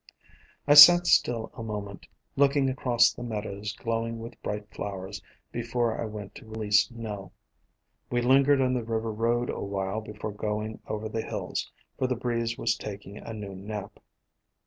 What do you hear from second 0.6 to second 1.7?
I sat still a